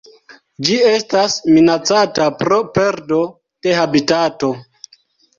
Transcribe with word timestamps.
Ĝi 0.67 0.75
estas 0.91 1.33
minacata 1.57 2.25
pro 2.39 2.57
perdo 2.77 3.19
de 3.67 3.75
habitato. 3.81 4.51